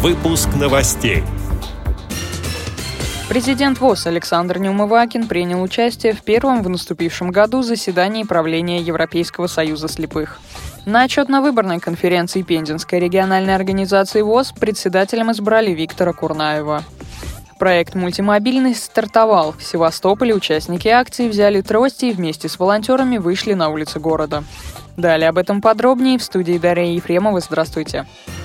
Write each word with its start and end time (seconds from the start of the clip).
Выпуск 0.00 0.50
новостей. 0.54 1.24
Президент 3.28 3.80
ВОЗ 3.80 4.06
Александр 4.06 4.58
Неумывакин 4.58 5.26
принял 5.26 5.60
участие 5.60 6.12
в 6.12 6.22
первом 6.22 6.62
в 6.62 6.68
наступившем 6.68 7.32
году 7.32 7.62
заседании 7.62 8.22
правления 8.22 8.78
Европейского 8.78 9.48
союза 9.48 9.88
слепых. 9.88 10.38
На 10.86 11.02
отчетно-выборной 11.02 11.80
конференции 11.80 12.42
Пензенской 12.42 13.00
региональной 13.00 13.56
организации 13.56 14.20
ВОЗ 14.22 14.52
председателем 14.52 15.32
избрали 15.32 15.72
Виктора 15.72 16.12
Курнаева. 16.12 16.84
Проект 17.58 17.96
«Мультимобильность» 17.96 18.84
стартовал. 18.84 19.56
В 19.58 19.64
Севастополе 19.64 20.32
участники 20.32 20.86
акции 20.86 21.28
взяли 21.28 21.60
трости 21.60 22.04
и 22.04 22.12
вместе 22.12 22.48
с 22.48 22.60
волонтерами 22.60 23.18
вышли 23.18 23.54
на 23.54 23.68
улицы 23.68 23.98
города. 23.98 24.44
Далее 24.96 25.28
об 25.28 25.38
этом 25.38 25.60
подробнее 25.60 26.18
в 26.18 26.22
студии 26.22 26.56
Дарья 26.56 26.86
Ефремова. 26.86 27.40
Здравствуйте. 27.40 28.06
Здравствуйте 28.06 28.37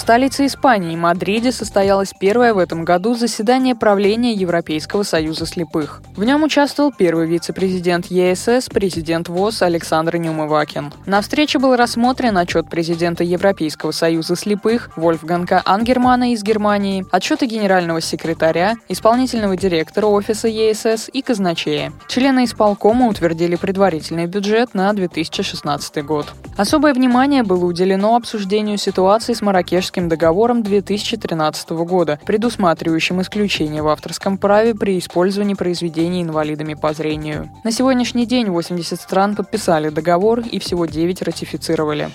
столице 0.00 0.46
Испании, 0.46 0.96
Мадриде, 0.96 1.50
состоялось 1.50 2.12
первое 2.18 2.54
в 2.54 2.58
этом 2.58 2.84
году 2.84 3.14
заседание 3.14 3.74
правления 3.74 4.32
Европейского 4.32 5.02
союза 5.02 5.46
слепых. 5.46 6.02
В 6.16 6.24
нем 6.24 6.42
участвовал 6.42 6.92
первый 6.92 7.26
вице-президент 7.26 8.06
ЕСС, 8.06 8.68
президент 8.68 9.28
ВОЗ 9.28 9.62
Александр 9.62 10.16
Неумывакин. 10.16 10.92
На 11.06 11.20
встрече 11.20 11.58
был 11.58 11.74
рассмотрен 11.76 12.36
отчет 12.38 12.68
президента 12.68 13.24
Европейского 13.24 13.90
союза 13.90 14.36
слепых 14.36 14.90
Вольфганга 14.96 15.62
Ангермана 15.64 16.32
из 16.32 16.42
Германии, 16.42 17.04
отчеты 17.10 17.46
генерального 17.46 18.00
секретаря, 18.00 18.76
исполнительного 18.88 19.56
директора 19.56 20.06
офиса 20.06 20.48
ЕСС 20.48 21.10
и 21.12 21.22
казначея. 21.22 21.92
Члены 22.08 22.44
исполкома 22.44 23.08
утвердили 23.08 23.56
предварительный 23.56 24.26
бюджет 24.26 24.74
на 24.74 24.92
2016 24.92 26.04
год. 26.04 26.26
Особое 26.58 26.92
внимание 26.92 27.44
было 27.44 27.64
уделено 27.64 28.16
обсуждению 28.16 28.78
ситуации 28.78 29.32
с 29.32 29.40
маракешским 29.42 30.08
договором 30.08 30.64
2013 30.64 31.70
года, 31.70 32.18
предусматривающим 32.26 33.22
исключение 33.22 33.80
в 33.80 33.86
авторском 33.86 34.36
праве 34.38 34.74
при 34.74 34.98
использовании 34.98 35.54
произведений 35.54 36.20
инвалидами 36.20 36.74
по 36.74 36.92
зрению. 36.92 37.48
На 37.62 37.70
сегодняшний 37.70 38.26
день 38.26 38.48
80 38.48 39.00
стран 39.00 39.36
подписали 39.36 39.90
договор 39.90 40.40
и 40.40 40.58
всего 40.58 40.86
9 40.86 41.22
ратифицировали. 41.22 42.10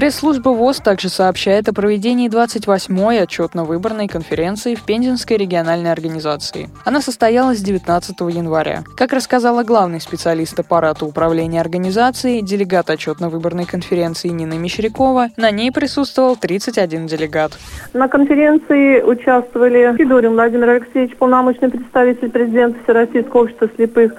Пресс-служба 0.00 0.48
ВОЗ 0.48 0.78
также 0.78 1.10
сообщает 1.10 1.68
о 1.68 1.74
проведении 1.74 2.30
28-й 2.30 3.22
отчетно-выборной 3.22 4.08
конференции 4.08 4.74
в 4.74 4.82
Пензенской 4.84 5.36
региональной 5.36 5.92
организации. 5.92 6.70
Она 6.86 7.02
состоялась 7.02 7.60
19 7.60 8.18
января. 8.34 8.82
Как 8.96 9.12
рассказала 9.12 9.62
главный 9.62 10.00
специалист 10.00 10.58
аппарата 10.58 11.04
управления 11.04 11.60
организацией, 11.60 12.40
делегат 12.40 12.88
отчетно-выборной 12.88 13.66
конференции 13.66 14.28
Нина 14.28 14.54
Мещерякова, 14.54 15.32
на 15.36 15.50
ней 15.50 15.70
присутствовал 15.70 16.34
31 16.34 17.06
делегат. 17.06 17.58
На 17.92 18.08
конференции 18.08 19.02
участвовали 19.02 19.94
Федорин 19.98 20.32
Владимир 20.32 20.70
Алексеевич, 20.70 21.14
полномочный 21.18 21.68
представитель 21.68 22.30
президента 22.30 22.82
Всероссийского 22.84 23.42
общества 23.42 23.68
слепых, 23.76 24.14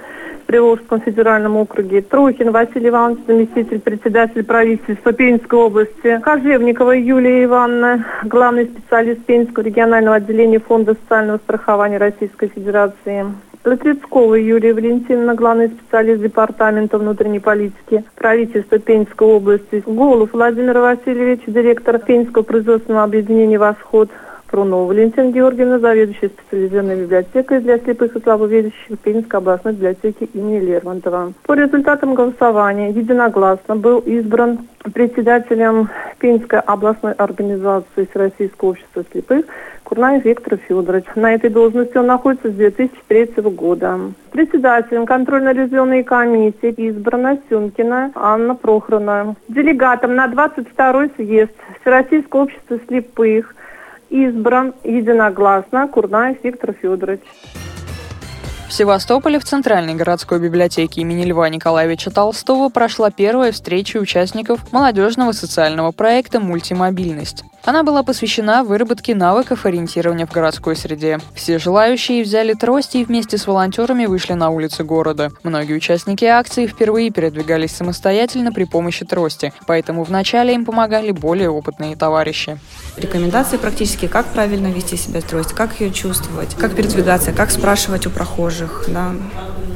Приволжском 0.52 1.00
федеральном 1.00 1.56
округе, 1.56 2.02
Трухин 2.02 2.50
Василий 2.50 2.90
Иванович, 2.90 3.20
заместитель 3.26 3.80
председателя 3.80 4.44
правительства 4.44 5.10
Пензенской 5.10 5.58
области, 5.58 6.20
Кожевникова 6.22 6.90
Юлия 6.90 7.44
Ивановна, 7.44 8.04
главный 8.24 8.66
специалист 8.66 9.24
Пензенского 9.24 9.64
регионального 9.64 10.16
отделения 10.16 10.58
Фонда 10.58 10.92
социального 10.92 11.38
страхования 11.38 11.96
Российской 11.96 12.48
Федерации. 12.48 13.24
Латвицкова 13.64 14.34
Юлия 14.34 14.74
Валентиновна, 14.74 15.34
главный 15.34 15.68
специалист 15.68 16.20
Департамента 16.20 16.98
внутренней 16.98 17.40
политики 17.40 18.04
правительства 18.16 18.78
Пензенской 18.78 19.26
области. 19.26 19.82
Голов 19.86 20.34
Владимир 20.34 20.80
Васильевич, 20.80 21.40
директор 21.46 21.98
Пензенского 21.98 22.42
производственного 22.42 23.04
объединения 23.04 23.58
«Восход». 23.58 24.10
Прунова 24.52 24.86
Валентина 24.86 25.32
Георгиевна, 25.32 25.78
заведующая 25.78 26.28
специализированной 26.28 27.04
библиотекой 27.04 27.60
для 27.60 27.78
слепых 27.78 28.14
и 28.14 28.20
слабовидящих 28.20 28.98
Пензенской 29.02 29.38
областной 29.38 29.72
библиотеки 29.72 30.24
имени 30.34 30.60
Лермонтова. 30.60 31.32
По 31.44 31.54
результатам 31.54 32.14
голосования 32.14 32.90
единогласно 32.90 33.76
был 33.76 34.00
избран 34.00 34.58
председателем 34.92 35.88
Пензенской 36.18 36.60
областной 36.60 37.14
организации 37.14 38.06
Всероссийского 38.10 38.70
общества 38.70 39.04
слепых 39.10 39.46
Курнаев 39.84 40.22
Виктор 40.26 40.58
Федорович. 40.58 41.06
На 41.14 41.32
этой 41.32 41.48
должности 41.48 41.96
он 41.96 42.08
находится 42.08 42.50
с 42.50 42.54
2003 42.54 43.42
года. 43.44 43.98
Председателем 44.32 45.06
контрольно-ревизионной 45.06 46.04
комиссии 46.04 46.74
избрана 46.76 47.38
Сюнкина 47.48 48.12
Анна 48.14 48.54
Прохоровна. 48.54 49.34
Делегатом 49.48 50.14
на 50.14 50.26
22-й 50.26 51.10
съезд 51.16 51.52
Всероссийского 51.80 52.42
общества 52.42 52.78
слепых 52.86 53.54
избран 54.12 54.74
единогласно 54.84 55.88
Курнаев 55.88 56.44
Виктор 56.44 56.74
Федорович. 56.74 57.22
В 58.68 58.72
Севастополе 58.74 59.38
в 59.38 59.44
Центральной 59.44 59.94
городской 59.94 60.38
библиотеке 60.38 61.00
имени 61.00 61.24
Льва 61.24 61.48
Николаевича 61.48 62.10
Толстого 62.10 62.68
прошла 62.68 63.10
первая 63.10 63.52
встреча 63.52 63.98
участников 63.98 64.72
молодежного 64.72 65.32
социального 65.32 65.92
проекта 65.92 66.40
«Мультимобильность». 66.40 67.44
Она 67.64 67.84
была 67.84 68.02
посвящена 68.02 68.64
выработке 68.64 69.14
навыков 69.14 69.66
ориентирования 69.66 70.26
в 70.26 70.32
городской 70.32 70.74
среде. 70.74 71.20
Все 71.32 71.60
желающие 71.60 72.24
взяли 72.24 72.54
трости 72.54 72.98
и 72.98 73.04
вместе 73.04 73.38
с 73.38 73.46
волонтерами 73.46 74.06
вышли 74.06 74.32
на 74.32 74.50
улицы 74.50 74.82
города. 74.82 75.30
Многие 75.44 75.74
участники 75.74 76.24
акции 76.24 76.66
впервые 76.66 77.10
передвигались 77.10 77.70
самостоятельно 77.70 78.52
при 78.52 78.64
помощи 78.64 79.04
трости, 79.04 79.52
поэтому 79.68 80.02
вначале 80.02 80.54
им 80.54 80.64
помогали 80.64 81.12
более 81.12 81.50
опытные 81.50 81.94
товарищи. 81.94 82.58
Рекомендации 82.96 83.58
практически, 83.58 84.08
как 84.08 84.26
правильно 84.26 84.66
вести 84.66 84.96
себя 84.96 85.20
с 85.20 85.24
тростью, 85.24 85.56
как 85.56 85.80
ее 85.80 85.92
чувствовать, 85.92 86.56
как 86.56 86.74
передвигаться, 86.74 87.30
как 87.30 87.52
спрашивать 87.52 88.06
у 88.06 88.10
прохожих, 88.10 88.86
да, 88.88 89.12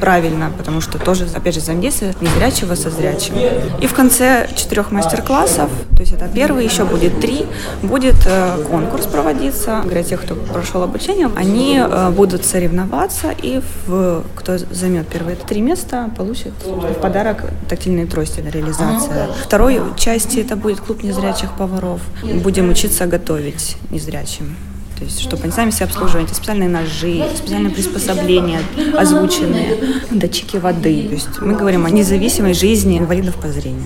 правильно, 0.00 0.50
потому 0.56 0.80
что 0.80 0.98
тоже, 0.98 1.26
опять 1.34 1.54
же, 1.54 1.60
взаимодействие 1.60 2.14
незрячего 2.20 2.74
со 2.74 2.90
зрячим. 2.90 3.34
И 3.80 3.86
в 3.86 3.94
конце 3.94 4.48
четырех 4.54 4.90
мастер-классов, 4.90 5.70
то 5.90 6.00
есть 6.00 6.12
это 6.12 6.28
первый, 6.28 6.64
еще 6.64 6.84
будет 6.84 7.20
три, 7.20 7.46
будет 7.82 8.16
э, 8.26 8.64
конкурс 8.70 9.06
проводиться. 9.06 9.82
Для 9.84 10.02
тех, 10.02 10.22
кто 10.22 10.34
прошел 10.34 10.82
обучение, 10.82 11.30
они 11.36 11.80
э, 11.82 12.10
будут 12.10 12.44
соревноваться, 12.44 13.34
и 13.42 13.60
в, 13.86 14.22
кто 14.34 14.58
займет 14.58 15.08
первые 15.08 15.36
три 15.36 15.60
места, 15.60 16.10
получит 16.16 16.52
в 16.64 16.94
подарок 17.00 17.44
тактильные 17.68 18.06
трости 18.06 18.40
на 18.40 18.48
реализацию. 18.48 19.28
Второй 19.44 19.80
части 19.96 20.40
это 20.40 20.56
будет 20.56 20.80
клуб 20.80 21.02
незрячих 21.02 21.52
поваров. 21.52 22.00
Будем 22.42 22.68
учиться 22.68 23.06
готовить 23.06 23.76
незрячим. 23.90 24.56
То 24.96 25.04
есть, 25.04 25.20
чтобы 25.20 25.44
они 25.44 25.52
сами 25.52 25.70
себя 25.70 25.86
обслуживали, 25.86 26.26
специальные 26.26 26.68
ножи, 26.68 27.22
специальные 27.36 27.72
приспособления, 27.72 28.60
озвученные, 28.96 29.76
датчики 30.10 30.56
воды. 30.56 31.08
То 31.08 31.14
есть 31.14 31.40
мы 31.40 31.54
говорим 31.54 31.84
о 31.84 31.90
независимой 31.90 32.54
жизни 32.54 32.98
инвалидов 32.98 33.36
по 33.36 33.48
зрению. 33.48 33.84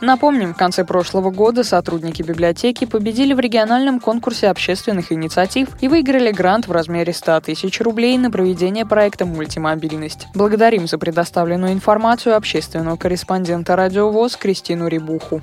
Напомним, 0.00 0.54
в 0.54 0.56
конце 0.56 0.84
прошлого 0.84 1.30
года 1.30 1.62
сотрудники 1.62 2.22
библиотеки 2.22 2.86
победили 2.86 3.34
в 3.34 3.40
региональном 3.40 4.00
конкурсе 4.00 4.48
общественных 4.48 5.12
инициатив 5.12 5.68
и 5.82 5.88
выиграли 5.88 6.32
грант 6.32 6.66
в 6.66 6.72
размере 6.72 7.12
100 7.12 7.40
тысяч 7.42 7.80
рублей 7.82 8.16
на 8.16 8.30
проведение 8.30 8.86
проекта 8.86 9.26
«Мультимобильность». 9.26 10.26
Благодарим 10.34 10.86
за 10.86 10.96
предоставленную 10.96 11.74
информацию 11.74 12.34
общественного 12.34 12.96
корреспондента 12.96 13.76
«Радио 13.76 14.10
ВОЗ» 14.10 14.36
Кристину 14.36 14.88
Рибуху. 14.88 15.42